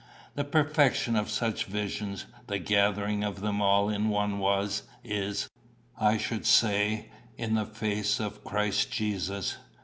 The 0.33 0.43
perfection 0.43 1.15
of 1.15 1.29
such 1.29 1.65
visions, 1.65 2.25
the 2.47 2.57
gathering 2.57 3.23
of 3.23 3.41
them 3.41 3.61
all 3.61 3.87
in 3.87 4.09
one 4.09 4.39
was, 4.39 4.81
is, 5.03 5.47
I 5.95 6.17
should 6.17 6.47
say, 6.47 7.11
in 7.37 7.53
the 7.53 7.65
face 7.67 8.19
of 8.19 8.43
Christ 8.43 8.89
Jesus. 8.91 9.57